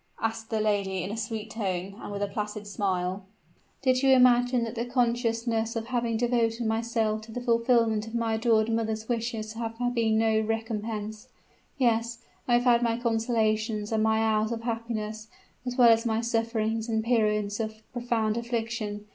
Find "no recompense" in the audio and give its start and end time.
10.17-11.27